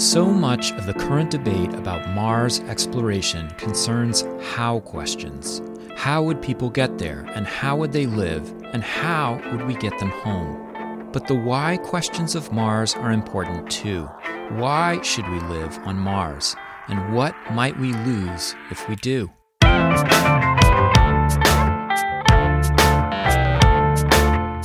[0.00, 5.60] So much of the current debate about Mars exploration concerns how questions.
[5.94, 9.98] How would people get there, and how would they live, and how would we get
[9.98, 11.10] them home?
[11.12, 14.04] But the why questions of Mars are important too.
[14.52, 16.56] Why should we live on Mars?
[16.88, 19.30] And what might we lose if we do?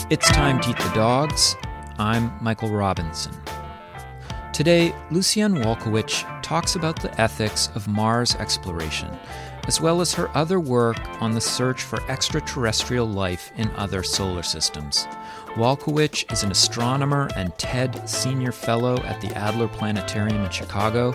[0.10, 1.58] It's time to eat the dogs.
[2.00, 3.34] I'm Michael Robinson.
[4.56, 9.10] Today, Lucienne Walkowicz talks about the ethics of Mars exploration,
[9.68, 14.44] as well as her other work on the search for extraterrestrial life in other solar
[14.44, 15.08] systems.
[15.56, 21.14] Walkowicz is an astronomer and TED Senior Fellow at the Adler Planetarium in Chicago.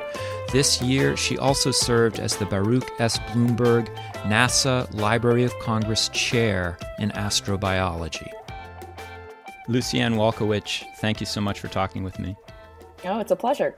[0.53, 3.19] This year, she also served as the Baruch S.
[3.33, 3.87] Blumberg
[4.25, 8.31] NASA Library of Congress Chair in Astrobiology.
[9.67, 12.37] Lucienne Walkowicz, thank you so much for talking with me.
[13.05, 13.75] Oh, it's a pleasure.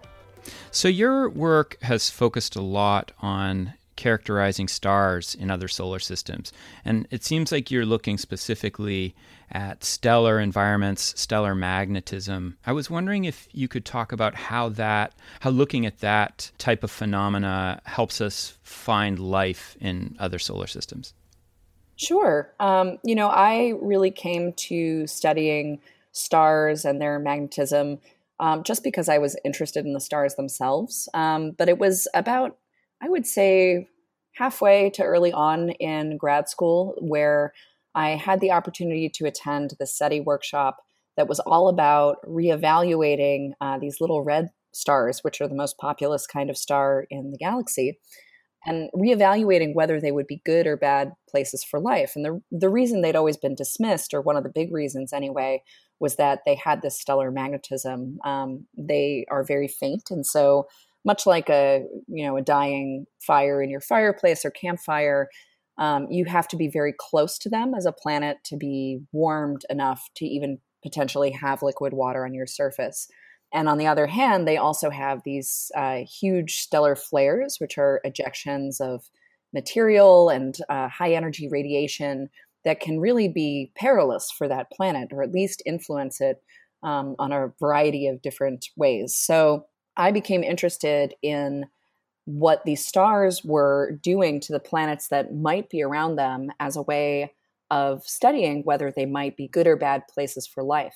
[0.70, 6.52] So, your work has focused a lot on characterizing stars in other solar systems.
[6.84, 9.14] And it seems like you're looking specifically
[9.52, 12.56] at stellar environments, stellar magnetism.
[12.66, 16.82] I was wondering if you could talk about how that, how looking at that type
[16.82, 21.12] of phenomena helps us find life in other solar systems.
[21.96, 22.50] Sure.
[22.58, 25.80] Um, you know, I really came to studying
[26.12, 28.00] stars and their magnetism
[28.42, 31.08] um, just because I was interested in the stars themselves.
[31.14, 32.58] Um, but it was about,
[33.00, 33.86] I would say,
[34.34, 37.52] halfway to early on in grad school where
[37.94, 40.78] I had the opportunity to attend the SETI workshop
[41.16, 46.26] that was all about reevaluating uh, these little red stars, which are the most populous
[46.26, 48.00] kind of star in the galaxy,
[48.64, 52.14] and reevaluating whether they would be good or bad places for life.
[52.16, 55.62] And the, the reason they'd always been dismissed, or one of the big reasons anyway,
[56.02, 58.18] was that they had this stellar magnetism.
[58.24, 60.66] Um, they are very faint, and so
[61.04, 65.28] much like a you know a dying fire in your fireplace or campfire,
[65.78, 69.62] um, you have to be very close to them as a planet to be warmed
[69.70, 73.08] enough to even potentially have liquid water on your surface.
[73.54, 78.00] And on the other hand, they also have these uh, huge stellar flares, which are
[78.04, 79.08] ejections of
[79.54, 82.28] material and uh, high energy radiation
[82.64, 86.42] that can really be perilous for that planet or at least influence it
[86.82, 89.16] um, on a variety of different ways.
[89.16, 91.66] So I became interested in
[92.24, 96.82] what these stars were doing to the planets that might be around them as a
[96.82, 97.32] way
[97.70, 100.94] of studying whether they might be good or bad places for life.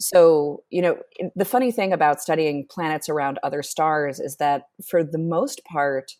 [0.00, 0.98] So, you know,
[1.36, 6.12] the funny thing about studying planets around other stars is that for the most part,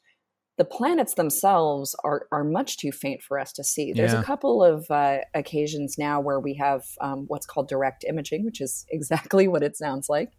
[0.56, 3.92] the planets themselves are, are much too faint for us to see.
[3.92, 4.20] There's yeah.
[4.20, 8.60] a couple of uh, occasions now where we have um, what's called direct imaging, which
[8.60, 10.30] is exactly what it sounds like,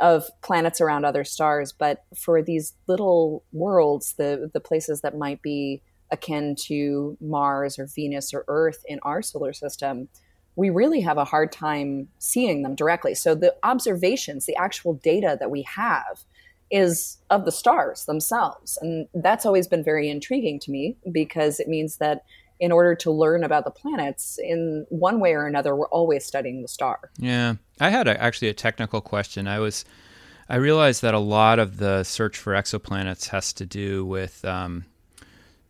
[0.00, 1.72] of planets around other stars.
[1.72, 7.86] But for these little worlds, the the places that might be akin to Mars or
[7.86, 10.08] Venus or Earth in our solar system,
[10.56, 13.14] we really have a hard time seeing them directly.
[13.14, 16.24] So the observations, the actual data that we have
[16.74, 18.76] is of the stars themselves.
[18.82, 22.24] And that's always been very intriguing to me because it means that
[22.58, 26.62] in order to learn about the planets in one way or another, we're always studying
[26.62, 27.10] the star.
[27.16, 27.54] Yeah.
[27.80, 29.46] I had a, actually a technical question.
[29.46, 29.84] I was,
[30.48, 34.84] I realized that a lot of the search for exoplanets has to do with um,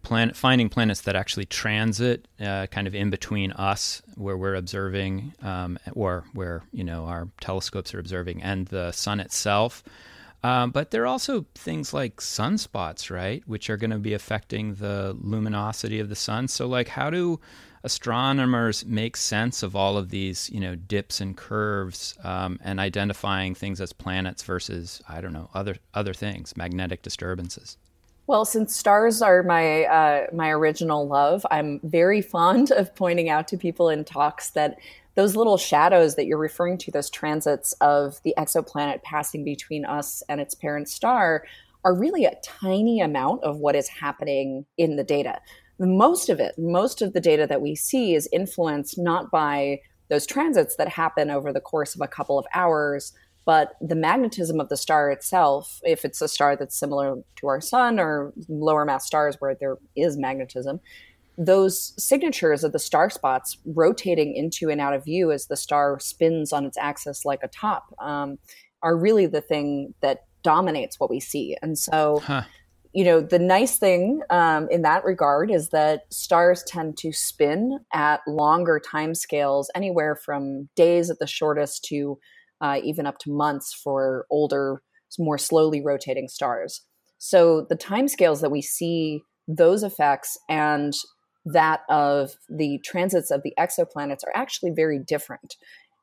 [0.02, 5.34] planet, finding planets that actually transit uh, kind of in between us, where we're observing,
[5.42, 9.82] um, or where you know our telescopes are observing, and the sun itself.
[10.44, 14.74] Um, but there are also things like sunspots, right, which are going to be affecting
[14.74, 16.48] the luminosity of the sun.
[16.48, 17.40] So, like, how do
[17.82, 23.54] astronomers make sense of all of these, you know, dips and curves, um, and identifying
[23.54, 27.78] things as planets versus, I don't know, other other things, magnetic disturbances?
[28.26, 33.48] Well, since stars are my uh, my original love, I'm very fond of pointing out
[33.48, 34.78] to people in talks that
[35.14, 40.22] those little shadows that you're referring to, those transits of the exoplanet passing between us
[40.28, 41.44] and its parent star,
[41.84, 45.38] are really a tiny amount of what is happening in the data.
[45.78, 50.26] Most of it, most of the data that we see is influenced not by those
[50.26, 53.12] transits that happen over the course of a couple of hours,
[53.44, 57.60] but the magnetism of the star itself, if it's a star that's similar to our
[57.60, 60.80] sun or lower mass stars where there is magnetism,
[61.36, 65.98] those signatures of the star spots rotating into and out of view as the star
[65.98, 68.38] spins on its axis like a top um,
[68.82, 71.56] are really the thing that dominates what we see.
[71.62, 72.42] And so, huh.
[72.92, 77.80] you know, the nice thing um, in that regard is that stars tend to spin
[77.92, 82.18] at longer time scales, anywhere from days at the shortest to
[82.60, 84.82] uh, even up to months for older
[85.18, 86.82] more slowly rotating stars.
[87.18, 90.92] So the timescales that we see those effects and
[91.44, 95.56] that of the transits of the exoplanets are actually very different.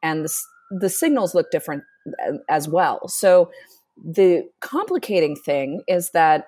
[0.04, 0.36] And the,
[0.80, 1.84] the signals look different
[2.26, 3.08] uh, as well.
[3.08, 3.52] So
[3.98, 6.46] the complicating thing is that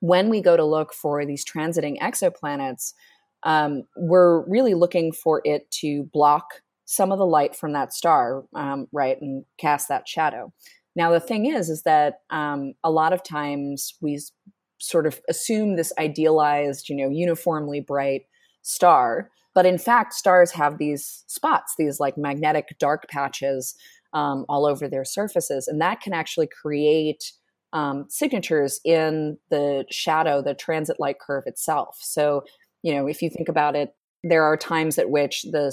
[0.00, 2.94] when we go to look for these transiting exoplanets,
[3.42, 8.44] um, we're really looking for it to block some of the light from that star,
[8.54, 10.52] um, right, and cast that shadow.
[10.96, 14.18] Now the thing is, is that um, a lot of times we
[14.80, 18.22] sort of assume this idealized, you know, uniformly bright
[18.62, 23.74] star, but in fact, stars have these spots, these like magnetic dark patches
[24.12, 27.32] um, all over their surfaces, and that can actually create
[27.72, 31.98] um, signatures in the shadow, the transit light curve itself.
[32.00, 32.42] So,
[32.82, 35.72] you know, if you think about it, there are times at which the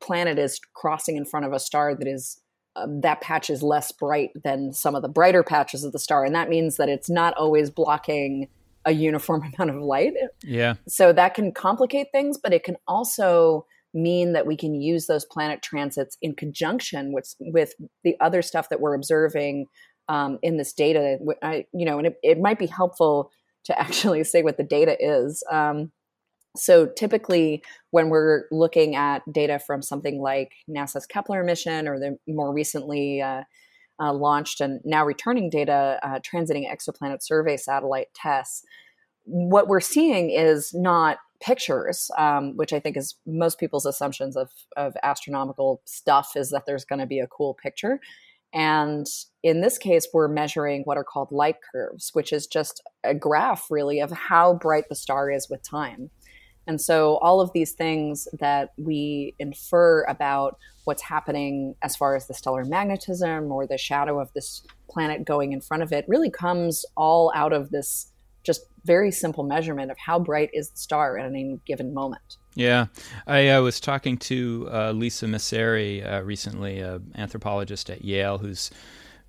[0.00, 2.40] planet is crossing in front of a star that is
[2.76, 6.24] um, that patch is less bright than some of the brighter patches of the star,
[6.24, 8.48] and that means that it's not always blocking
[8.84, 10.14] a uniform amount of light.
[10.42, 10.74] Yeah.
[10.88, 15.24] So that can complicate things, but it can also mean that we can use those
[15.24, 17.74] planet transits in conjunction with with
[18.04, 19.66] the other stuff that we're observing
[20.08, 21.18] um, in this data.
[21.42, 23.30] I, you know, and it, it, might be helpful
[23.64, 25.42] to actually say what the data is.
[25.50, 25.90] Um,
[26.56, 32.18] so typically, when we're looking at data from something like NASA's Kepler mission or the
[32.26, 33.42] more recently uh,
[34.00, 38.62] uh, launched and now returning data, uh, transiting exoplanet survey satellite TESS,
[39.24, 44.50] what we're seeing is not pictures, um, which I think is most people's assumptions of,
[44.76, 48.00] of astronomical stuff is that there's going to be a cool picture.
[48.54, 49.06] And
[49.42, 53.66] in this case, we're measuring what are called light curves, which is just a graph
[53.70, 56.10] really of how bright the star is with time.
[56.66, 62.26] And so, all of these things that we infer about what's happening as far as
[62.26, 66.30] the stellar magnetism or the shadow of this planet going in front of it really
[66.30, 68.12] comes all out of this
[68.44, 72.36] just very simple measurement of how bright is the star at any given moment.
[72.54, 72.86] Yeah,
[73.26, 78.70] I was talking to uh, Lisa Messeri uh, recently, an anthropologist at Yale, who's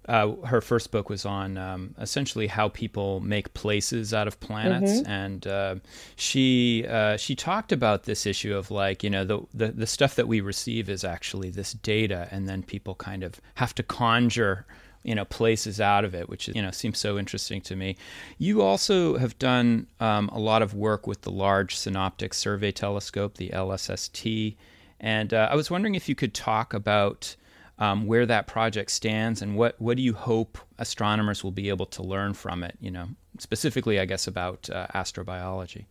[0.07, 5.01] uh, her first book was on um, essentially how people make places out of planets,
[5.01, 5.12] mm-hmm.
[5.12, 5.75] and uh,
[6.15, 10.15] she uh, she talked about this issue of like you know the, the the stuff
[10.15, 14.65] that we receive is actually this data, and then people kind of have to conjure
[15.04, 17.98] you know places out of it, which you know seems so interesting to me.
[18.38, 23.36] You also have done um, a lot of work with the Large Synoptic Survey Telescope,
[23.36, 24.56] the LSST,
[25.01, 27.36] and uh, I was wondering if you could talk about
[27.79, 31.85] um, where that project stands and what, what do you hope astronomers will be able
[31.88, 33.09] to learn from it, you know,
[33.39, 35.85] specifically, I guess, about uh, astrobiology?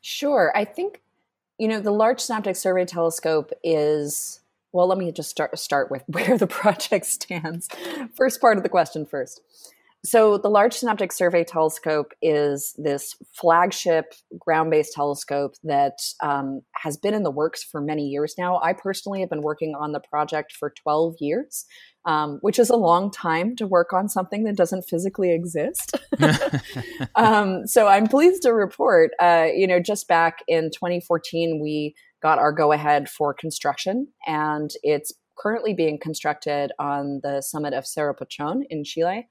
[0.00, 0.52] Sure.
[0.54, 1.00] I think,
[1.58, 4.40] you know, the Large Synoptic Survey Telescope is,
[4.72, 7.68] well, let me just start, start with where the project stands.
[8.14, 9.40] First part of the question first.
[10.04, 16.96] So, the Large Synoptic Survey Telescope is this flagship ground based telescope that um, has
[16.96, 18.60] been in the works for many years now.
[18.60, 21.66] I personally have been working on the project for 12 years,
[22.04, 25.96] um, which is a long time to work on something that doesn't physically exist.
[27.14, 32.40] um, so, I'm pleased to report, uh, you know, just back in 2014, we got
[32.40, 38.14] our go ahead for construction, and it's currently being constructed on the summit of Cerro
[38.14, 39.28] Pachon in Chile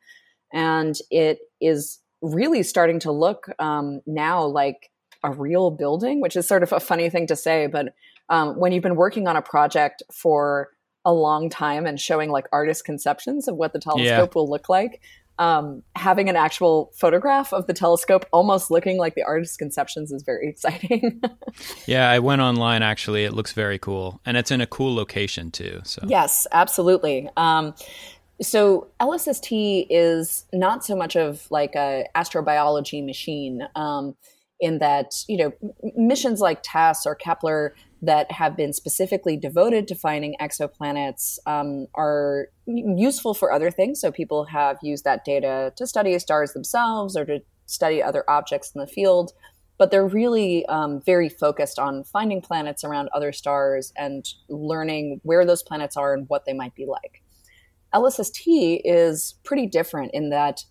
[0.54, 4.90] and it is really starting to look um, now like
[5.24, 7.68] a real building, which is sort of a funny thing to say.
[7.68, 7.94] But
[8.30, 10.70] um, when you've been working on a project for
[11.04, 14.28] a long time and showing like artist conceptions of what the telescope yeah.
[14.36, 15.02] will look like,
[15.40, 20.22] um, having an actual photograph of the telescope almost looking like the artist's conceptions is
[20.22, 21.22] very exciting.
[21.88, 23.26] yeah, I went online actually.
[23.26, 24.22] It looks very cool.
[24.26, 25.82] And it's in a cool location too.
[25.84, 27.30] So Yes, absolutely.
[27.38, 27.74] Um,
[28.42, 34.16] so LSST is not so much of like a astrobiology machine um,
[34.60, 35.52] in that you know
[35.96, 42.48] missions like TESS or Kepler that have been specifically devoted to finding exoplanets um, are
[42.66, 44.02] useful for other things.
[44.02, 48.72] So people have used that data to study stars themselves or to study other objects
[48.74, 49.34] in the field.
[49.78, 55.46] But they're really um, very focused on finding planets around other stars and learning where
[55.46, 57.21] those planets are and what they might be like.
[57.94, 60.64] LSST is pretty different in that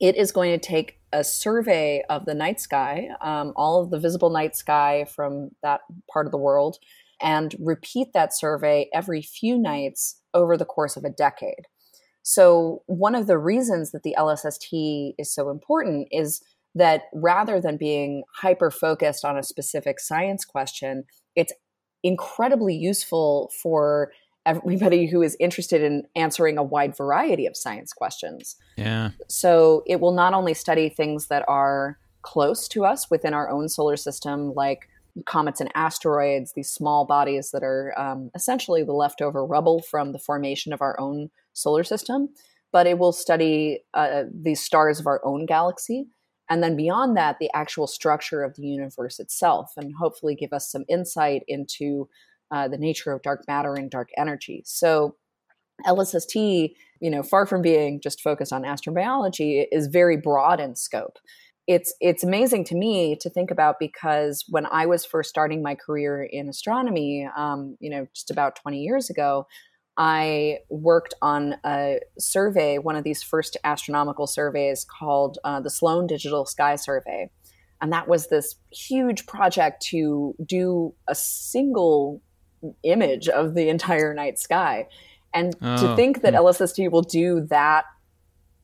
[0.00, 4.00] it is going to take a survey of the night sky, um, all of the
[4.00, 5.80] visible night sky from that
[6.12, 6.78] part of the world,
[7.20, 11.66] and repeat that survey every few nights over the course of a decade.
[12.22, 16.42] So, one of the reasons that the LSST is so important is
[16.74, 21.04] that rather than being hyper focused on a specific science question,
[21.36, 21.52] it's
[22.02, 24.12] incredibly useful for
[24.44, 28.56] everybody who is interested in answering a wide variety of science questions.
[28.76, 29.10] Yeah.
[29.28, 33.68] So it will not only study things that are close to us within our own
[33.68, 34.88] solar system, like
[35.26, 40.18] comets and asteroids, these small bodies that are um, essentially the leftover rubble from the
[40.18, 42.28] formation of our own solar system,
[42.72, 46.06] but it will study uh, these stars of our own galaxy.
[46.48, 50.70] And then beyond that, the actual structure of the universe itself, and hopefully give us
[50.70, 52.08] some insight into
[52.52, 54.62] uh, the nature of dark matter and dark energy.
[54.64, 55.16] So,
[55.86, 61.18] LSST, you know, far from being just focused on astrobiology, is very broad in scope
[61.66, 65.74] it's it's amazing to me to think about because when I was first starting my
[65.74, 69.46] career in astronomy, um, you know, just about 20 years ago,
[69.96, 76.06] I worked on a survey, one of these first astronomical surveys called uh, the Sloan
[76.06, 77.30] Digital Sky Survey.
[77.80, 82.22] And that was this huge project to do a single
[82.82, 84.88] image of the entire night sky.
[85.34, 86.40] And oh, to think that hmm.
[86.40, 87.84] LSST will do that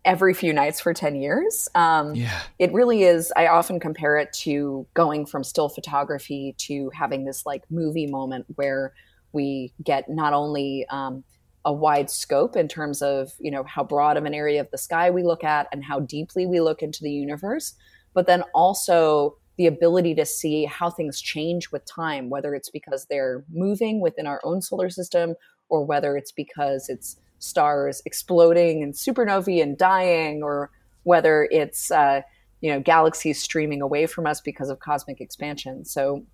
[0.04, 1.68] every few nights for 10 years.
[1.74, 2.40] Um, yeah.
[2.58, 3.32] It really is.
[3.36, 8.46] I often compare it to going from still photography to having this like movie moment
[8.54, 8.94] where
[9.32, 11.24] we get not only um,
[11.64, 14.78] a wide scope in terms of, you know, how broad of an area of the
[14.78, 17.74] sky we look at and how deeply we look into the universe,
[18.14, 23.06] but then also the ability to see how things change with time, whether it's because
[23.10, 25.34] they're moving within our own solar system
[25.68, 30.70] or whether it's because it's stars exploding and supernovae and dying, or
[31.02, 32.22] whether it's uh,
[32.60, 35.84] you know galaxies streaming away from us because of cosmic expansion.
[35.84, 36.24] So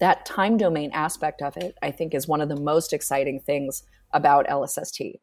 [0.00, 3.82] that time domain aspect of it, I think, is one of the most exciting things
[4.12, 5.14] about LSST.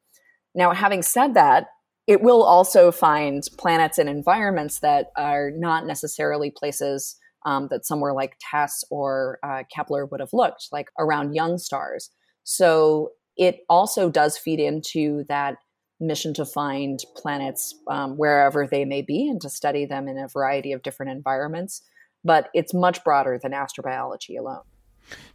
[0.54, 1.68] Now, having said that,
[2.08, 8.14] it will also find planets and environments that are not necessarily places um, that somewhere
[8.14, 12.10] like TESS or uh, Kepler would have looked, like around young stars.
[12.44, 15.58] So it also does feed into that
[16.00, 20.28] mission to find planets um, wherever they may be and to study them in a
[20.28, 21.82] variety of different environments.
[22.24, 24.64] But it's much broader than astrobiology alone.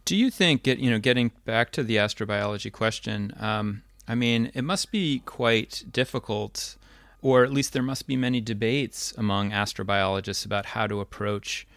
[0.05, 4.63] Do you think, you know, getting back to the astrobiology question, um, I mean, it
[4.63, 6.77] must be quite difficult,
[7.21, 11.67] or at least there must be many debates among astrobiologists about how to approach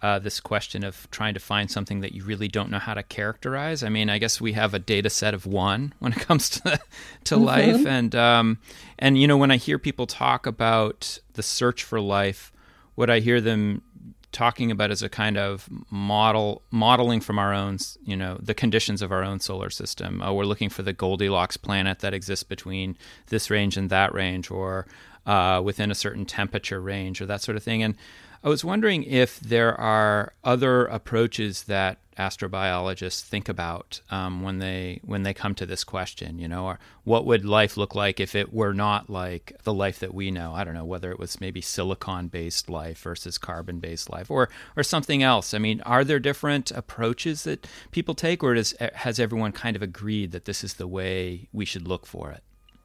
[0.00, 3.02] uh, this question of trying to find something that you really don't know how to
[3.02, 3.82] characterize.
[3.82, 6.80] I mean, I guess we have a data set of one when it comes to
[7.24, 7.44] to mm-hmm.
[7.44, 8.58] life, and um,
[8.98, 12.52] and you know, when I hear people talk about the search for life,
[12.94, 13.82] what I hear them
[14.30, 19.02] talking about is a kind of model modeling from our own, you know, the conditions
[19.02, 20.20] of our own solar system.
[20.22, 22.96] Uh, we're looking for the Goldilocks planet that exists between
[23.28, 24.86] this range and that range, or
[25.26, 27.96] uh, within a certain temperature range, or that sort of thing, and
[28.42, 35.00] I was wondering if there are other approaches that astrobiologists think about um, when they
[35.04, 36.38] when they come to this question.
[36.38, 39.98] You know, or what would life look like if it were not like the life
[40.00, 40.52] that we know?
[40.54, 45.22] I don't know whether it was maybe silicon-based life versus carbon-based life, or or something
[45.22, 45.52] else.
[45.52, 49.82] I mean, are there different approaches that people take, or does, has everyone kind of
[49.82, 52.42] agreed that this is the way we should look for it?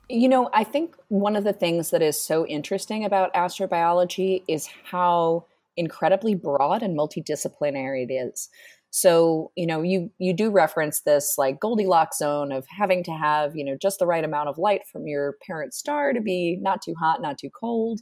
[0.10, 4.67] You know, I think one of the things that is so interesting about astrobiology is
[4.83, 5.45] how
[5.77, 8.50] incredibly broad and multidisciplinary it is.
[8.91, 13.55] So, you know, you you do reference this like Goldilocks zone of having to have,
[13.55, 16.81] you know, just the right amount of light from your parent star to be not
[16.83, 18.01] too hot, not too cold.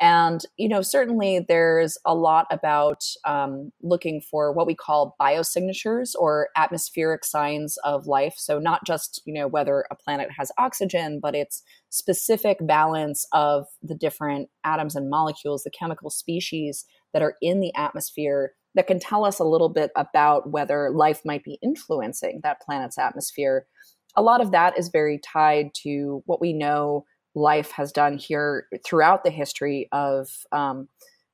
[0.00, 6.12] And, you know, certainly there's a lot about um, looking for what we call biosignatures
[6.18, 8.34] or atmospheric signs of life.
[8.38, 13.66] So, not just, you know, whether a planet has oxygen, but its specific balance of
[13.82, 19.00] the different atoms and molecules, the chemical species that are in the atmosphere that can
[19.00, 23.66] tell us a little bit about whether life might be influencing that planet's atmosphere.
[24.16, 27.04] A lot of that is very tied to what we know
[27.34, 30.88] life has done here throughout the history of um,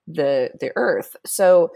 [0.06, 1.16] the the Earth.
[1.24, 1.70] So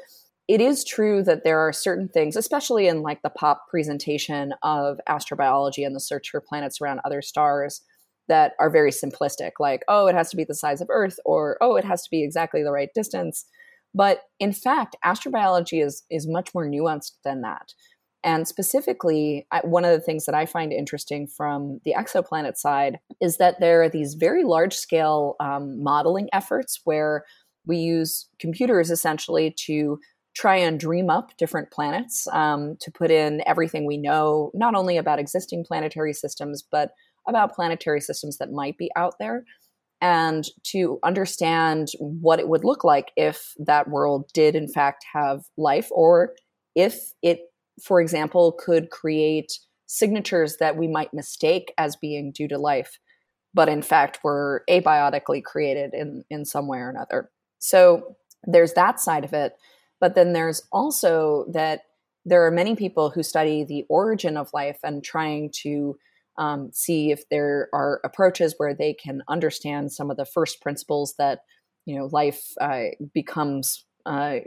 [0.48, 4.98] it is true that there are certain things, especially in like the pop presentation of
[5.08, 7.82] astrobiology and the search for planets around other stars,
[8.28, 9.52] that are very simplistic.
[9.58, 12.10] Like, oh, it has to be the size of Earth, or oh, it has to
[12.10, 13.46] be exactly the right distance.
[13.94, 17.74] But in fact, astrobiology is is much more nuanced than that.
[18.22, 23.38] And specifically, one of the things that I find interesting from the exoplanet side is
[23.38, 27.24] that there are these very large scale um, modeling efforts where
[27.66, 29.98] we use computers essentially to
[30.34, 34.96] try and dream up different planets, um, to put in everything we know, not only
[34.96, 36.92] about existing planetary systems, but
[37.26, 39.44] about planetary systems that might be out there,
[40.00, 45.44] and to understand what it would look like if that world did, in fact, have
[45.56, 46.34] life, or
[46.74, 47.49] if it
[47.82, 49.52] for example, could create
[49.86, 52.98] signatures that we might mistake as being due to life,
[53.52, 57.30] but in fact were abiotically created in, in some way or another.
[57.58, 59.54] So there's that side of it.
[60.00, 61.82] But then there's also that
[62.24, 65.96] there are many people who study the origin of life and trying to
[66.38, 71.14] um, see if there are approaches where they can understand some of the first principles
[71.18, 71.40] that
[71.86, 74.38] you know life uh, becomes uh,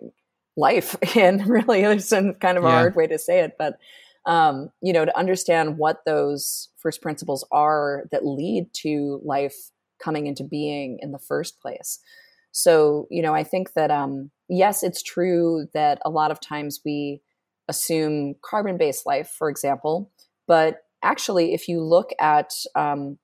[0.55, 2.74] life and really there's some kind of a yeah.
[2.74, 3.77] hard way to say it but
[4.25, 9.55] um, you know to understand what those first principles are that lead to life
[10.00, 12.00] coming into being in the first place
[12.51, 16.81] so you know i think that um, yes it's true that a lot of times
[16.86, 17.22] we
[17.67, 20.12] assume carbon based life for example
[20.48, 23.17] but actually if you look at um,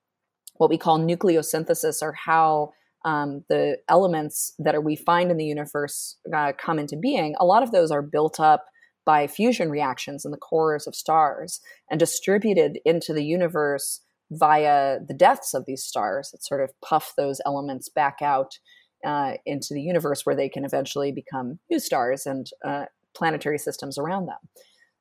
[0.56, 2.72] what we call nucleosynthesis or how
[3.04, 7.46] um, the elements that are, we find in the universe uh, come into being, a
[7.46, 8.66] lot of those are built up
[9.06, 15.14] by fusion reactions in the cores of stars and distributed into the universe via the
[15.14, 18.58] deaths of these stars that sort of puff those elements back out
[19.04, 23.98] uh, into the universe where they can eventually become new stars and uh, planetary systems
[23.98, 24.38] around them.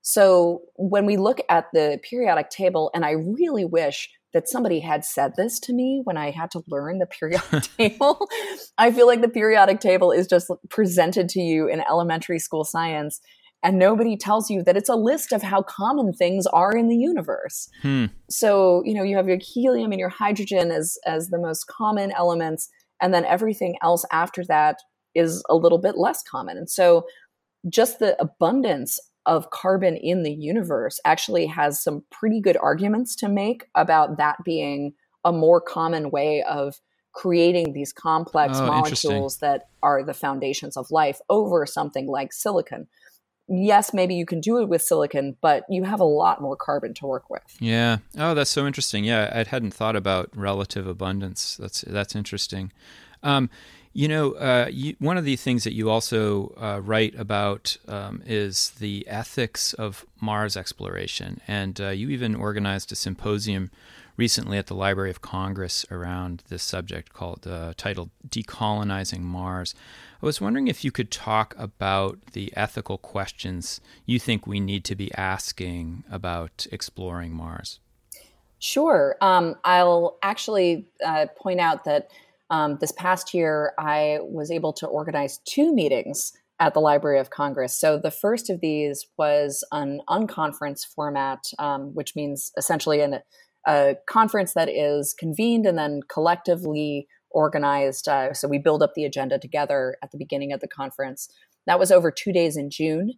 [0.01, 5.03] So when we look at the periodic table, and I really wish that somebody had
[5.03, 8.27] said this to me when I had to learn the periodic table.
[8.77, 13.19] I feel like the periodic table is just presented to you in elementary school science
[13.61, 16.95] and nobody tells you that it's a list of how common things are in the
[16.95, 17.69] universe.
[17.81, 18.05] Hmm.
[18.29, 22.11] So, you know, you have your helium and your hydrogen as as the most common
[22.11, 22.69] elements
[23.01, 24.77] and then everything else after that
[25.15, 26.57] is a little bit less common.
[26.57, 27.05] And so
[27.67, 33.29] just the abundance of carbon in the universe actually has some pretty good arguments to
[33.29, 34.93] make about that being
[35.23, 36.81] a more common way of
[37.13, 42.87] creating these complex oh, molecules that are the foundations of life over something like silicon.
[43.47, 46.95] Yes, maybe you can do it with silicon, but you have a lot more carbon
[46.95, 47.43] to work with.
[47.59, 47.97] Yeah.
[48.17, 49.03] Oh, that's so interesting.
[49.03, 51.55] Yeah, I hadn't thought about relative abundance.
[51.55, 52.71] That's that's interesting.
[53.21, 53.49] Um,
[53.93, 58.21] you know, uh, you, one of the things that you also uh, write about um,
[58.25, 61.41] is the ethics of Mars exploration.
[61.47, 63.71] And uh, you even organized a symposium
[64.15, 69.73] recently at the Library of Congress around this subject called uh, titled Decolonizing Mars.
[70.21, 74.83] I was wondering if you could talk about the ethical questions you think we need
[74.83, 77.79] to be asking about exploring Mars.
[78.59, 79.15] Sure.
[79.21, 82.11] Um, I'll actually uh, point out that
[82.49, 87.29] um, this past year, I was able to organize two meetings at the Library of
[87.29, 87.79] Congress.
[87.79, 93.19] So the first of these was an unconference format, um, which means essentially an,
[93.67, 98.07] a conference that is convened and then collectively organized.
[98.07, 101.29] Uh, so we build up the agenda together at the beginning of the conference.
[101.65, 103.13] That was over two days in June.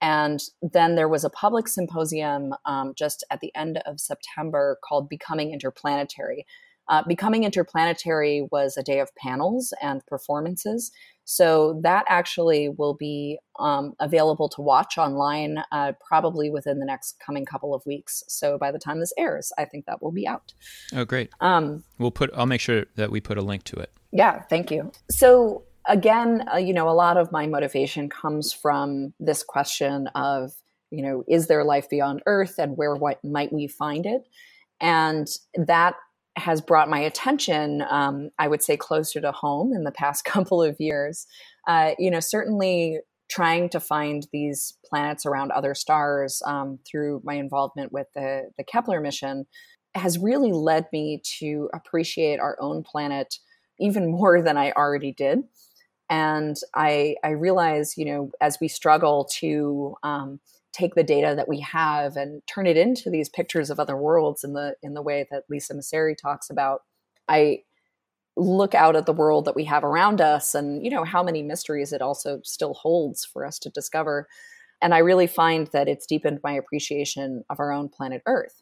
[0.00, 5.08] And then there was a public symposium um, just at the end of September called
[5.08, 6.44] Becoming Interplanetary,
[6.88, 10.90] uh, Becoming Interplanetary was a day of panels and performances.
[11.26, 17.16] So that actually will be um, available to watch online uh, probably within the next
[17.24, 18.22] coming couple of weeks.
[18.28, 20.52] So by the time this airs, I think that will be out.
[20.94, 21.30] Oh, great.
[21.40, 22.30] Um, we'll put.
[22.34, 23.90] I'll make sure that we put a link to it.
[24.12, 24.92] Yeah, thank you.
[25.10, 30.52] So again, uh, you know, a lot of my motivation comes from this question of,
[30.90, 34.22] you know, is there life beyond Earth, and where what might we find it?
[34.80, 35.94] And that
[36.36, 40.62] has brought my attention, um, I would say, closer to home in the past couple
[40.62, 41.26] of years.
[41.66, 47.34] Uh, you know, certainly trying to find these planets around other stars um, through my
[47.34, 49.46] involvement with the, the Kepler mission
[49.94, 53.38] has really led me to appreciate our own planet
[53.78, 55.40] even more than I already did.
[56.10, 60.40] And I, I realize, you know, as we struggle to um,
[60.74, 64.44] take the data that we have and turn it into these pictures of other worlds
[64.44, 66.82] in the in the way that Lisa Messeri talks about.
[67.28, 67.60] I
[68.36, 71.42] look out at the world that we have around us and you know how many
[71.42, 74.26] mysteries it also still holds for us to discover
[74.82, 78.60] and i really find that it's deepened my appreciation of our own planet earth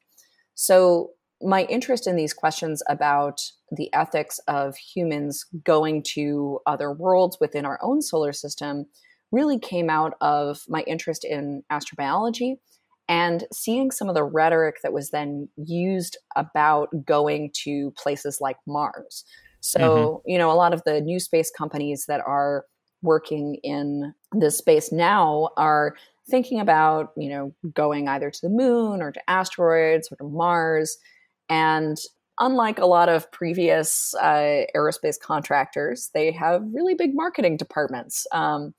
[0.54, 7.38] so my interest in these questions about the ethics of humans going to other worlds
[7.40, 8.84] within our own solar system
[9.32, 12.56] really came out of my interest in astrobiology
[13.08, 18.56] and seeing some of the rhetoric that was then used about going to places like
[18.66, 19.24] Mars.
[19.60, 20.30] So, mm-hmm.
[20.30, 22.64] you know, a lot of the new space companies that are
[23.02, 25.96] working in this space now are
[26.30, 30.96] thinking about, you know, going either to the moon or to asteroids or to Mars.
[31.48, 31.98] And
[32.38, 38.26] unlike a lot of previous uh, aerospace contractors, they have really big marketing departments.
[38.32, 38.74] Um,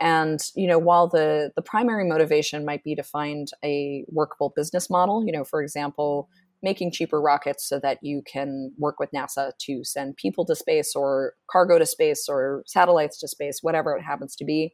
[0.00, 4.90] And you know, while the the primary motivation might be to find a workable business
[4.90, 6.28] model, you know, for example,
[6.62, 10.94] making cheaper rockets so that you can work with NASA to send people to space
[10.94, 14.72] or cargo to space or satellites to space, whatever it happens to be.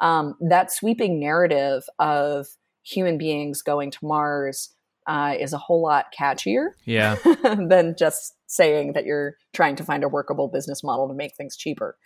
[0.00, 2.46] Um, that sweeping narrative of
[2.82, 4.74] human beings going to Mars
[5.06, 7.16] uh, is a whole lot catchier yeah.
[7.42, 11.56] than just saying that you're trying to find a workable business model to make things
[11.56, 11.96] cheaper.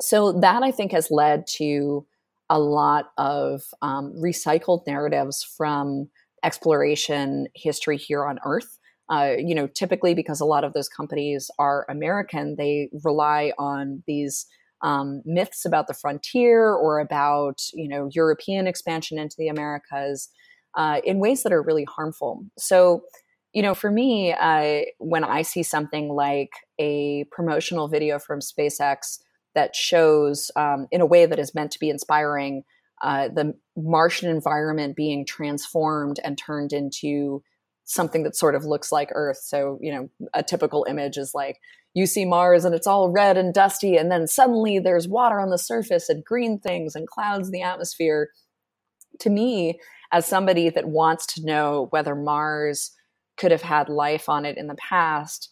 [0.00, 2.06] So that I think has led to
[2.48, 6.08] a lot of um, recycled narratives from
[6.44, 8.78] exploration history here on Earth.
[9.08, 14.02] Uh, you know, typically because a lot of those companies are American, they rely on
[14.06, 14.46] these
[14.82, 20.28] um, myths about the frontier or about you know European expansion into the Americas
[20.76, 22.44] uh, in ways that are really harmful.
[22.58, 23.02] So,
[23.52, 29.18] you know, for me, uh, when I see something like a promotional video from SpaceX
[29.56, 32.62] that shows, um, in a way that is meant to be inspiring,
[33.02, 37.42] uh, the Martian environment being transformed and turned into
[37.84, 39.40] something that sort of looks like Earth.
[39.42, 41.58] So, you know, a typical image is like
[41.94, 45.48] you see Mars and it's all red and dusty, and then suddenly there's water on
[45.48, 48.28] the surface and green things and clouds in the atmosphere.
[49.20, 49.80] To me,
[50.12, 52.92] as somebody that wants to know whether Mars
[53.38, 55.48] could have had life on it in the past,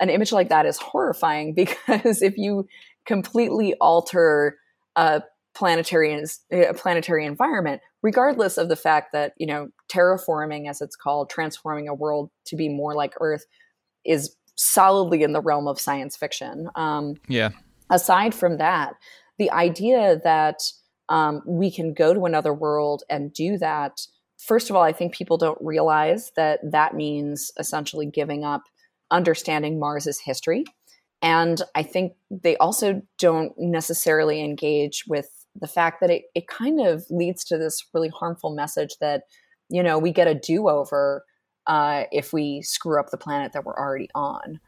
[0.00, 2.66] an image like that is horrifying because if you
[3.06, 4.58] completely alter
[4.96, 5.22] a
[5.54, 11.30] planetary a planetary environment, regardless of the fact that you know terraforming, as it's called,
[11.30, 13.44] transforming a world to be more like Earth,
[14.04, 16.68] is solidly in the realm of science fiction.
[16.74, 17.50] Um, yeah.
[17.90, 18.94] Aside from that,
[19.38, 20.58] the idea that
[21.08, 24.00] um, we can go to another world and do that.
[24.38, 28.62] First of all, I think people don't realize that that means essentially giving up
[29.10, 30.64] understanding Mars's history.
[31.22, 36.80] And I think they also don't necessarily engage with the fact that it, it kind
[36.80, 39.22] of leads to this really harmful message that,
[39.68, 41.24] you know, we get a do over
[41.66, 44.60] uh, if we screw up the planet that we're already on.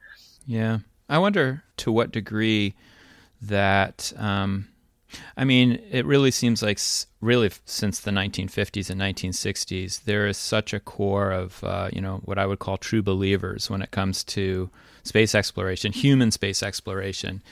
[0.47, 0.79] Yeah.
[1.09, 2.75] I wonder to what degree
[3.43, 4.13] that.
[4.17, 4.69] Um,
[5.37, 6.79] I mean, it really seems like,
[7.21, 12.21] really, since the 1950s and 1960s, there is such a core of, uh, you know,
[12.25, 14.71] what I would call true believers when it comes to
[15.05, 17.43] space exploration, human space exploration.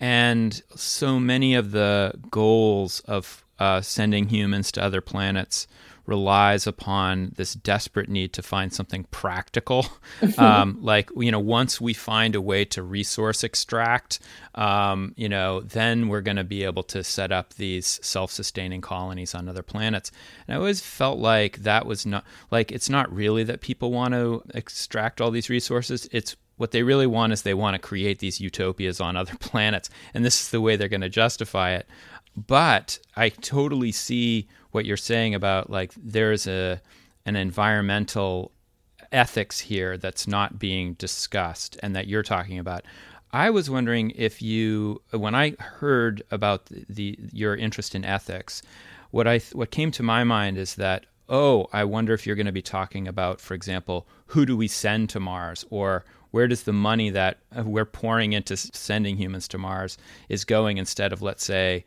[0.00, 5.66] And so many of the goals of uh, sending humans to other planets
[6.06, 9.86] relies upon this desperate need to find something practical.
[10.38, 14.18] um, like, you know, once we find a way to resource extract,
[14.54, 18.80] um, you know, then we're going to be able to set up these self sustaining
[18.80, 20.10] colonies on other planets.
[20.46, 24.14] And I always felt like that was not, like, it's not really that people want
[24.14, 26.08] to extract all these resources.
[26.12, 29.90] It's what they really want is they want to create these utopias on other planets.
[30.14, 31.88] And this is the way they're going to justify it.
[32.36, 36.80] But I totally see what you're saying about like there's a
[37.26, 38.52] an environmental
[39.12, 42.84] ethics here that's not being discussed and that you're talking about.
[43.32, 48.62] I was wondering if you, when I heard about the, the your interest in ethics,
[49.10, 52.46] what I what came to my mind is that oh, I wonder if you're going
[52.46, 56.64] to be talking about, for example, who do we send to Mars, or where does
[56.64, 59.96] the money that uh, we're pouring into sending humans to Mars
[60.28, 61.86] is going instead of, let's say,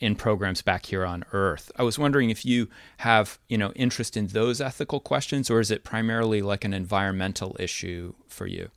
[0.00, 1.70] in programs back here on earth.
[1.76, 5.70] I was wondering if you have you know interest in those ethical questions or is
[5.70, 8.70] it primarily like an environmental issue for you?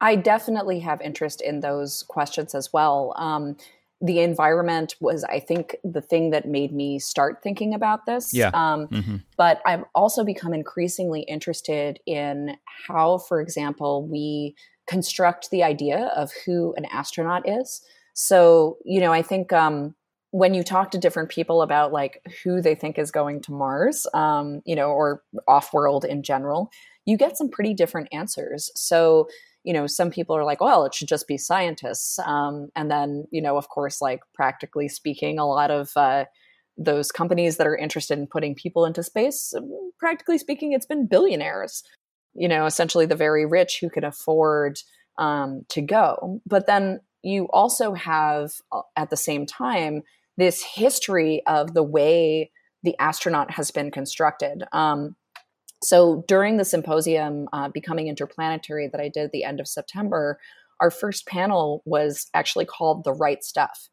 [0.00, 3.14] I definitely have interest in those questions as well.
[3.16, 3.56] Um,
[4.02, 8.34] the environment was i think the thing that made me start thinking about this.
[8.34, 8.50] Yeah.
[8.52, 9.16] Um, mm-hmm.
[9.36, 14.54] but i've also become increasingly interested in how for example we
[14.86, 17.80] construct the idea of who an astronaut is.
[18.12, 19.94] So you know i think um,
[20.36, 24.06] when you talk to different people about like who they think is going to Mars,
[24.12, 26.70] um, you know, or off world in general,
[27.06, 28.70] you get some pretty different answers.
[28.76, 29.28] So,
[29.64, 32.18] you know, some people are like, well, it should just be scientists.
[32.18, 36.26] Um, and then, you know, of course, like practically speaking, a lot of uh,
[36.76, 39.54] those companies that are interested in putting people into space,
[39.98, 41.82] practically speaking, it's been billionaires,
[42.34, 44.78] you know, essentially the very rich who can afford
[45.16, 46.42] um, to go.
[46.44, 50.02] But then you also have, uh, at the same time,
[50.36, 52.50] this history of the way
[52.82, 54.64] the astronaut has been constructed.
[54.72, 55.16] Um,
[55.82, 60.38] so during the symposium, uh, Becoming Interplanetary, that I did at the end of September,
[60.80, 63.88] our first panel was actually called The Right Stuff.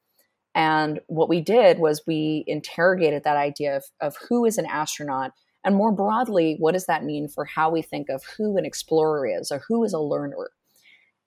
[0.55, 5.31] And what we did was we interrogated that idea of, of who is an astronaut,
[5.63, 9.25] and more broadly, what does that mean for how we think of who an explorer
[9.25, 10.49] is or who is a learner?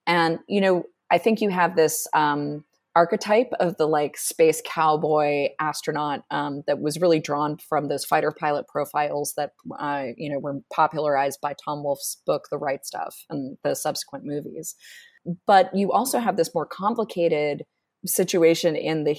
[0.06, 2.64] And, you know, I think you have this um,
[2.96, 8.32] archetype of the like space cowboy astronaut um, that was really drawn from those fighter
[8.32, 13.14] pilot profiles that uh, you know were popularized by Tom Wolfe's book The Right Stuff
[13.28, 14.74] and the subsequent movies.
[15.46, 17.64] But you also have this more complicated
[18.06, 19.16] situation in the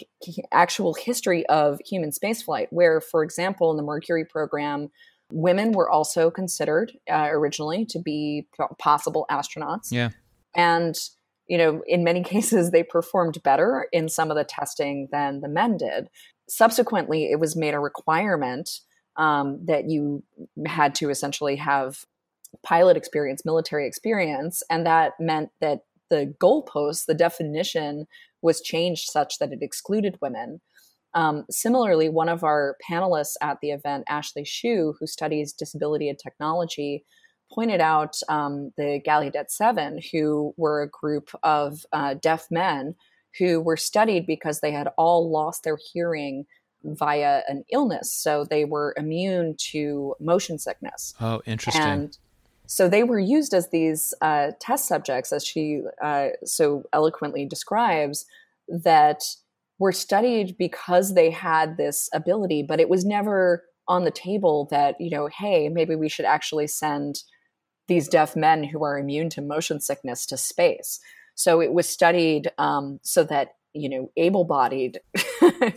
[0.51, 4.89] actual history of human spaceflight, where, for example, in the Mercury program,
[5.31, 8.47] women were also considered uh, originally to be
[8.79, 9.91] possible astronauts.
[9.91, 10.09] Yeah.
[10.55, 10.95] And
[11.47, 15.49] you know, in many cases, they performed better in some of the testing than the
[15.49, 16.07] men did.
[16.49, 18.69] Subsequently, it was made a requirement
[19.17, 20.23] um, that you
[20.65, 22.05] had to essentially have
[22.63, 25.79] pilot experience, military experience, and that meant that
[26.09, 28.05] the goalposts, the definition,
[28.41, 30.61] was changed such that it excluded women.
[31.13, 36.17] Um, similarly, one of our panelists at the event, Ashley Shew, who studies disability and
[36.17, 37.03] technology,
[37.53, 42.95] pointed out um, the Gallaudet Seven, who were a group of uh, deaf men
[43.37, 46.45] who were studied because they had all lost their hearing
[46.83, 48.11] via an illness.
[48.11, 51.13] So they were immune to motion sickness.
[51.19, 51.81] Oh, interesting.
[51.83, 52.17] And
[52.65, 58.25] so they were used as these uh, test subjects, as she uh, so eloquently describes,
[58.67, 59.23] that
[59.79, 64.99] were studied because they had this ability, but it was never on the table that,
[64.99, 67.23] you know, hey, maybe we should actually send
[67.87, 70.99] these deaf men who are immune to motion sickness to space.
[71.35, 74.99] So it was studied um, so that you know able-bodied,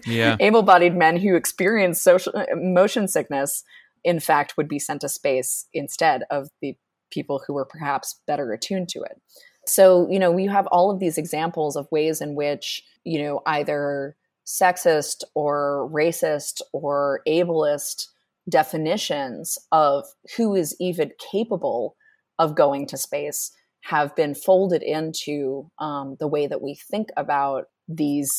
[0.07, 0.37] yeah.
[0.41, 3.63] able-bodied men who experience social motion sickness,
[4.05, 6.77] in fact, would be sent to space instead of the
[7.11, 9.21] people who were perhaps better attuned to it.
[9.67, 13.43] So you know we have all of these examples of ways in which you know
[13.47, 18.07] either sexist or racist or ableist
[18.49, 21.97] definitions of who is even capable
[22.41, 27.67] of going to space have been folded into um, the way that we think about
[27.87, 28.31] these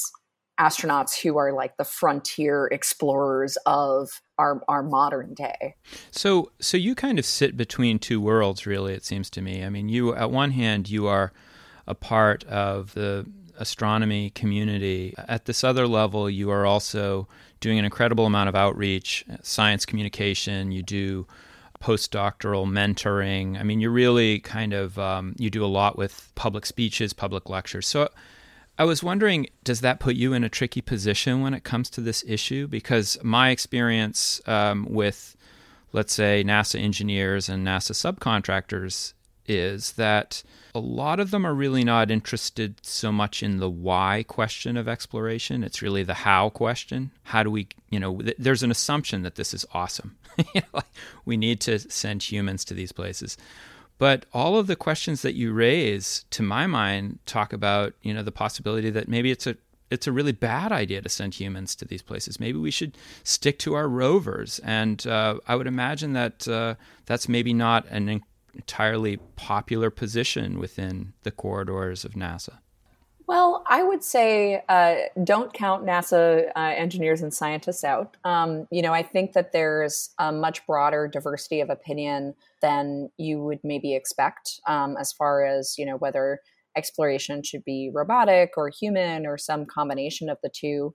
[0.59, 5.75] astronauts who are like the frontier explorers of our, our modern day.
[6.11, 9.63] So so you kind of sit between two worlds really it seems to me.
[9.63, 11.31] I mean you at one hand you are
[11.87, 13.25] a part of the
[13.57, 15.15] astronomy community.
[15.17, 17.27] At this other level you are also
[17.59, 21.25] doing an incredible amount of outreach, science communication, you do
[21.81, 23.59] postdoctoral mentoring.
[23.59, 27.49] I mean, you're really kind of um, you do a lot with public speeches, public
[27.49, 27.87] lectures.
[27.87, 28.09] So
[28.77, 32.01] I was wondering, does that put you in a tricky position when it comes to
[32.01, 32.67] this issue?
[32.67, 35.35] Because my experience um, with,
[35.91, 39.13] let's say, NASA engineers and NASA subcontractors
[39.47, 44.23] is that a lot of them are really not interested so much in the why
[44.27, 45.63] question of exploration.
[45.63, 47.11] It's really the how question.
[47.23, 50.17] How do we, you know, th- there's an assumption that this is awesome.
[51.25, 53.37] we need to send humans to these places.
[53.97, 58.23] But all of the questions that you raise, to my mind, talk about, you know,
[58.23, 59.57] the possibility that maybe it's a
[59.91, 62.39] it's a really bad idea to send humans to these places.
[62.39, 64.59] Maybe we should stick to our rovers.
[64.63, 66.75] And uh, I would imagine that uh,
[67.05, 68.07] that's maybe not an
[68.53, 72.59] entirely popular position within the corridors of NASA?
[73.27, 78.17] Well, I would say uh, don't count NASA uh, engineers and scientists out.
[78.25, 83.41] Um, you know, I think that there's a much broader diversity of opinion than you
[83.41, 86.41] would maybe expect um, as far as, you know, whether
[86.75, 90.93] exploration should be robotic or human or some combination of the two.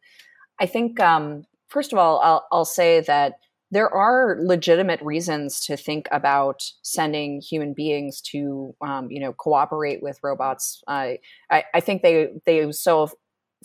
[0.61, 3.35] I think, um, first of all, I'll, I'll say that
[3.70, 10.02] there are legitimate reasons to think about sending human beings to, um, you know, cooperate
[10.02, 10.83] with robots.
[10.87, 11.18] I,
[11.50, 13.11] I think they they so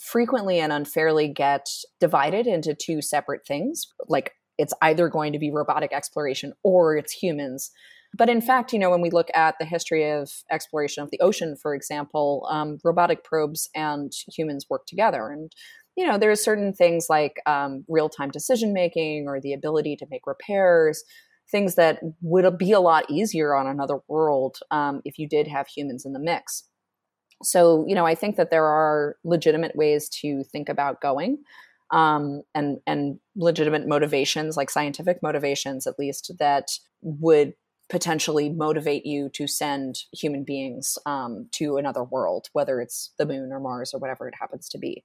[0.00, 1.68] frequently and unfairly get
[2.00, 3.86] divided into two separate things.
[4.08, 7.70] Like it's either going to be robotic exploration or it's humans.
[8.14, 11.20] But in fact, you know, when we look at the history of exploration of the
[11.20, 15.30] ocean, for example, um, robotic probes and humans work together.
[15.30, 15.50] And
[15.96, 20.06] you know, there's certain things like um, real time decision making or the ability to
[20.10, 21.04] make repairs,
[21.50, 25.66] things that would be a lot easier on another world um, if you did have
[25.66, 26.64] humans in the mix.
[27.42, 31.38] So, you know, I think that there are legitimate ways to think about going.
[31.90, 36.68] Um, and and legitimate motivations, like scientific motivations, at least, that
[37.02, 37.52] would
[37.90, 43.52] potentially motivate you to send human beings um, to another world, whether it's the moon
[43.52, 45.04] or Mars or whatever it happens to be.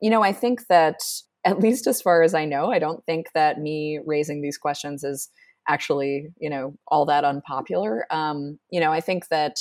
[0.00, 1.00] You know, I think that,
[1.44, 5.04] at least as far as I know, I don't think that me raising these questions
[5.04, 5.30] is
[5.68, 8.06] actually, you know, all that unpopular.
[8.10, 9.56] Um, you know, I think that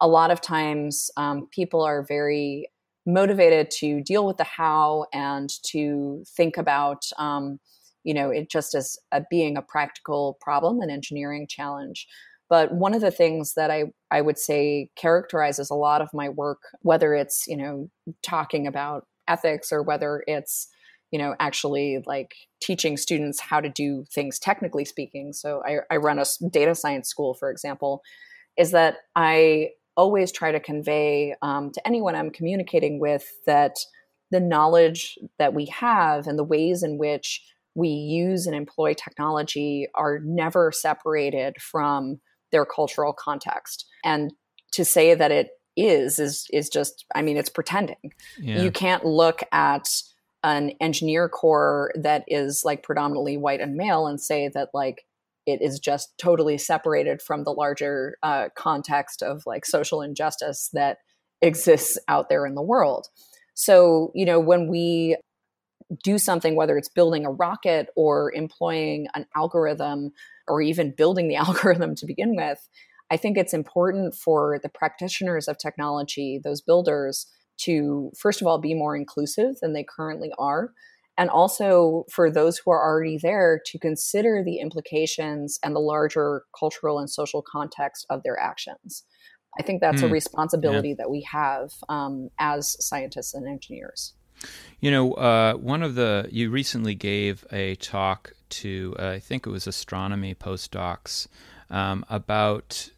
[0.00, 2.68] a lot of times um, people are very
[3.06, 7.58] motivated to deal with the how and to think about, um,
[8.04, 12.06] you know, it just as a, being a practical problem, an engineering challenge.
[12.48, 16.28] But one of the things that I, I would say characterizes a lot of my
[16.28, 17.90] work, whether it's, you know,
[18.22, 20.68] talking about ethics or whether it's
[21.10, 25.32] you know actually like teaching students how to do things technically speaking.
[25.32, 28.02] So i, I run a data science school for example
[28.56, 33.76] is that i always try to convey um, to anyone i'm communicating with that
[34.30, 37.42] the knowledge that we have and the ways in which
[37.74, 43.86] we use and employ technology are never separated from their cultural context.
[44.02, 44.32] And
[44.72, 48.62] to say that it is is is just i mean it's pretending yeah.
[48.62, 49.88] you can't look at
[50.42, 55.04] an engineer corps that is like predominantly white and male and say that like
[55.44, 60.98] it is just totally separated from the larger uh, context of like social injustice that
[61.40, 63.08] exists out there in the world
[63.54, 65.16] so you know when we
[66.02, 70.10] do something whether it's building a rocket or employing an algorithm
[70.48, 72.68] or even building the algorithm to begin with
[73.10, 77.26] i think it's important for the practitioners of technology those builders
[77.58, 80.72] to, first of all, be more inclusive than they currently are.
[81.18, 86.42] And also for those who are already there to consider the implications and the larger
[86.58, 89.04] cultural and social context of their actions.
[89.58, 90.12] I think that's a hmm.
[90.12, 90.96] responsibility yeah.
[90.98, 94.12] that we have um, as scientists and engineers.
[94.80, 99.46] You know, uh, one of the, you recently gave a talk to, uh, I think
[99.46, 101.26] it was astronomy postdocs,
[101.70, 102.90] um, about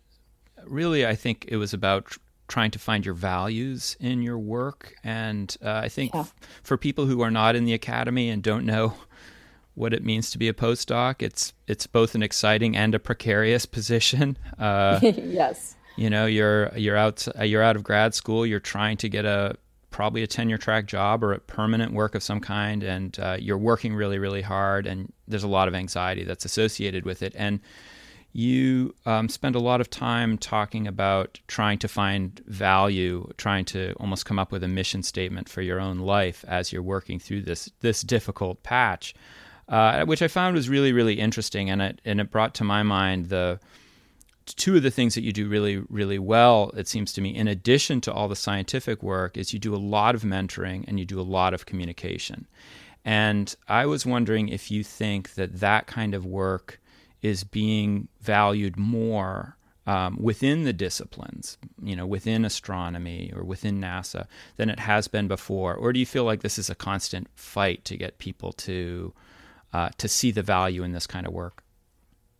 [0.68, 2.16] really, I think it was about
[2.48, 4.94] trying to find your values in your work.
[5.04, 6.20] And uh, I think yeah.
[6.20, 8.94] f- for people who are not in the academy and don't know
[9.74, 13.66] what it means to be a postdoc, it's it's both an exciting and a precarious
[13.78, 14.36] position.
[14.58, 15.76] Uh, yes.
[15.96, 18.46] You know, you're you're out you're out of grad school.
[18.46, 19.56] You're trying to get a
[19.90, 23.58] probably a tenure track job or a permanent work of some kind, and uh, you're
[23.58, 24.86] working really really hard.
[24.86, 27.34] And there's a lot of anxiety that's associated with it.
[27.36, 27.60] And
[28.32, 33.94] you um, spend a lot of time talking about trying to find value, trying to
[33.94, 37.42] almost come up with a mission statement for your own life as you're working through
[37.42, 39.14] this this difficult patch,
[39.68, 42.82] uh, which I found was really really interesting, and it and it brought to my
[42.82, 43.60] mind the
[44.44, 46.70] two of the things that you do really really well.
[46.76, 49.76] It seems to me, in addition to all the scientific work, is you do a
[49.76, 52.46] lot of mentoring and you do a lot of communication,
[53.06, 56.78] and I was wondering if you think that that kind of work
[57.22, 64.26] is being valued more um, within the disciplines, you know, within astronomy or within NASA
[64.56, 65.74] than it has been before?
[65.74, 69.14] Or do you feel like this is a constant fight to get people to
[69.72, 71.62] uh, to see the value in this kind of work?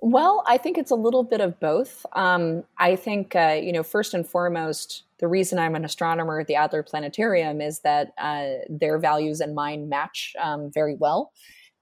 [0.01, 2.07] Well, I think it's a little bit of both.
[2.13, 6.47] Um, I think, uh, you know, first and foremost, the reason I'm an astronomer at
[6.47, 11.33] the Adler Planetarium is that uh, their values and mine match um, very well.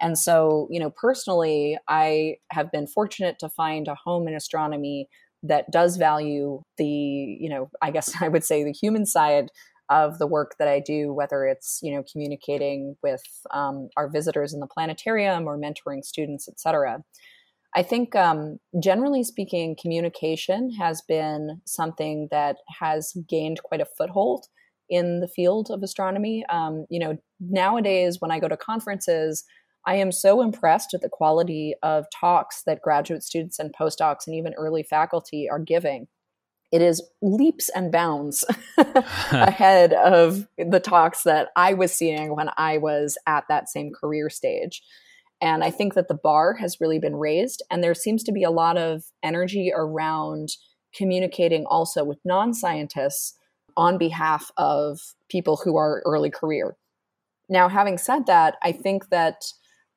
[0.01, 5.09] And so, you know, personally, I have been fortunate to find a home in astronomy
[5.43, 9.49] that does value the, you know, I guess I would say the human side
[9.89, 14.53] of the work that I do, whether it's, you know, communicating with um, our visitors
[14.53, 17.05] in the planetarium or mentoring students, et cetera.
[17.75, 24.47] I think, um, generally speaking, communication has been something that has gained quite a foothold
[24.89, 26.45] in the field of astronomy.
[26.49, 29.45] Um, you know, nowadays when I go to conferences,
[29.87, 34.35] I am so impressed at the quality of talks that graduate students and postdocs and
[34.35, 36.09] even early faculty are giving.
[36.72, 38.44] It is leaps and bounds
[39.31, 44.29] ahead of the talks that I was seeing when I was at that same career
[44.29, 44.83] stage.
[45.40, 48.42] And I think that the bar has really been raised, and there seems to be
[48.42, 50.49] a lot of energy around
[50.94, 53.37] communicating also with non scientists
[53.77, 56.77] on behalf of people who are early career.
[57.49, 59.44] Now, having said that, I think that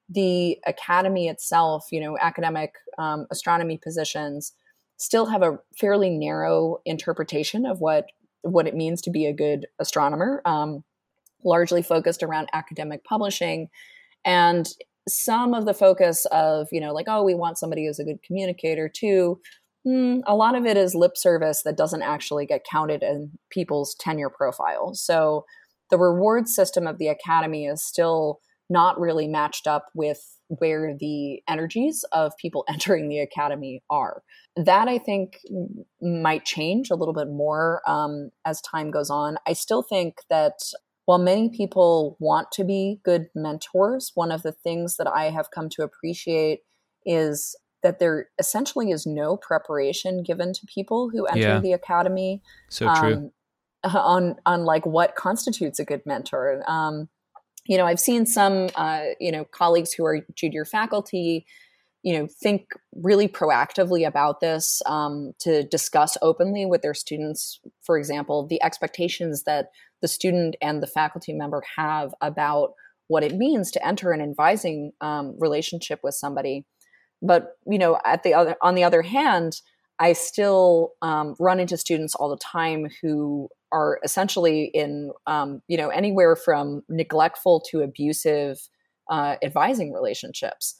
[0.10, 4.54] the academy itself, you know, academic um, astronomy positions
[4.98, 8.06] still have a fairly narrow interpretation of what
[8.41, 10.84] what it means to be a good astronomer, um,
[11.43, 13.69] largely focused around academic publishing,
[14.26, 14.69] and
[15.08, 18.22] some of the focus of you know like oh we want somebody who's a good
[18.24, 19.39] communicator too.
[19.88, 23.95] Mm, a lot of it is lip service that doesn't actually get counted in people's
[23.95, 24.93] tenure profile.
[24.93, 25.45] So
[25.89, 31.41] the reward system of the academy is still not really matched up with where the
[31.47, 34.24] energies of people entering the academy are.
[34.55, 35.39] That I think
[36.01, 39.38] might change a little bit more um, as time goes on.
[39.47, 40.59] I still think that
[41.05, 45.49] while many people want to be good mentors, one of the things that I have
[45.49, 46.59] come to appreciate
[47.05, 51.59] is that there essentially is no preparation given to people who enter yeah.
[51.59, 52.41] the academy.
[52.70, 53.13] So true.
[53.13, 53.32] Um,
[53.95, 56.63] on on like what constitutes a good mentor.
[56.67, 57.07] Um,
[57.66, 61.45] you know, I've seen some, uh, you know, colleagues who are junior faculty
[62.01, 67.97] you know think really proactively about this um, to discuss openly with their students for
[67.97, 72.74] example the expectations that the student and the faculty member have about
[73.07, 76.66] what it means to enter an advising um, relationship with somebody.
[77.22, 79.62] But you know at the other on the other hand
[80.00, 85.78] i still um, run into students all the time who are essentially in um, you
[85.78, 88.60] know anywhere from neglectful to abusive
[89.10, 90.76] uh, advising relationships.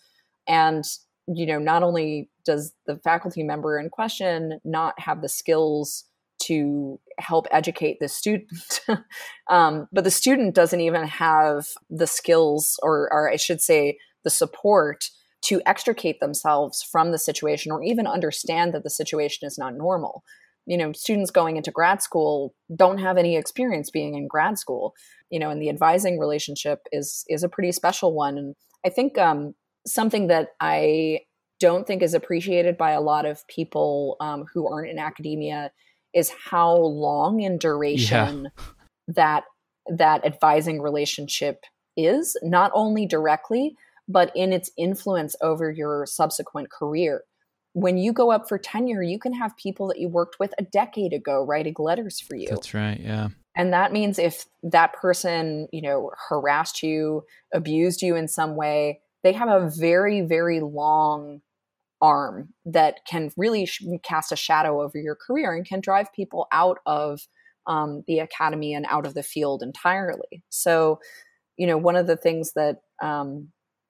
[0.47, 0.84] And
[1.28, 6.05] you know not only does the faculty member in question not have the skills
[6.41, 8.82] to help educate the student
[9.49, 14.30] um, but the student doesn't even have the skills or, or i should say the
[14.32, 15.09] support
[15.41, 20.23] to extricate themselves from the situation or even understand that the situation is not normal
[20.65, 24.93] you know students going into grad school don't have any experience being in grad school
[25.29, 29.17] you know and the advising relationship is is a pretty special one and i think
[29.17, 29.53] um,
[29.85, 31.19] something that i
[31.59, 35.71] don't think is appreciated by a lot of people um, who aren't in academia
[36.13, 38.63] is how long in duration yeah.
[39.07, 39.43] that
[39.87, 41.63] that advising relationship
[41.97, 43.75] is not only directly
[44.10, 47.24] but in its influence over your subsequent career
[47.74, 50.64] when you go up for tenure, you can have people that you worked with a
[50.64, 52.47] decade ago writing letters for you.
[52.49, 52.99] That's right.
[52.99, 53.30] Yeah.
[53.55, 59.01] And that means if that person, you know, harassed you, abused you in some way,
[59.24, 61.41] they have a very, very long
[62.01, 63.70] arm that can really
[64.03, 67.28] cast a shadow over your career and can drive people out of
[67.68, 70.43] um, the academy and out of the field entirely.
[70.49, 70.99] So,
[71.57, 73.49] you know, one of the things that um,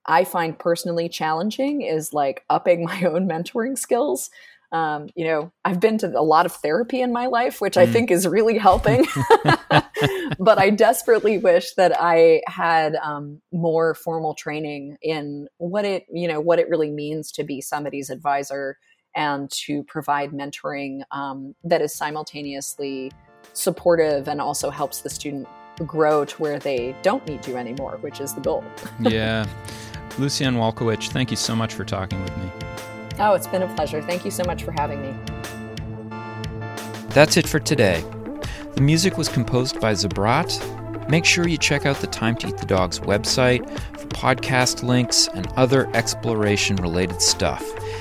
[0.10, 4.30] I find personally challenging is like upping my own mentoring skills.
[4.72, 7.88] Um, you know, I've been to a lot of therapy in my life, which I
[7.88, 7.92] mm.
[7.92, 9.08] think is really helping.
[10.40, 16.28] but I desperately wish that I had um, more formal training in what it, you
[16.28, 18.78] know, what it really means to be somebody's advisor
[19.16, 23.12] and to provide mentoring um, that is simultaneously
[23.54, 25.48] supportive and also helps the student
[25.86, 28.64] grow to where they don't need you anymore, which is the goal.
[29.00, 29.48] yeah.
[30.20, 32.52] Lucianne Walkowicz, thank you so much for talking with me.
[33.20, 34.02] Oh, it's been a pleasure.
[34.02, 35.16] Thank you so much for having me.
[37.10, 38.04] That's it for today.
[38.76, 41.10] The music was composed by Zabrat.
[41.10, 43.68] Make sure you check out the Time to Eat the Dog's website
[43.98, 47.64] for podcast links and other exploration related stuff.